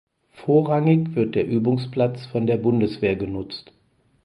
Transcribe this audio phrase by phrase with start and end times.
[0.31, 3.71] Vorrangig wird der Übungsplatz von der Bundeswehr genutzt.